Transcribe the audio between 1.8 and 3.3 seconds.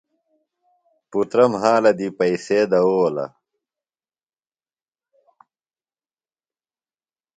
دی پیئسے دؤولہ۔